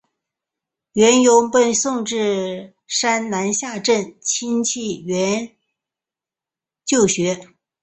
[0.93, 5.55] 阮攸被送至山南下镇亲戚段阮俊
[6.83, 7.47] 就学。